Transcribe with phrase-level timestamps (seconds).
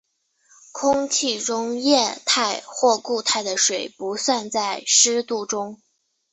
[0.71, 5.79] 空气中液态或固态的水不算在湿度中。